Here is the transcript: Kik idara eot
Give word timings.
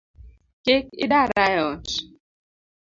Kik 0.63 0.85
idara 1.03 1.43
eot 1.57 1.87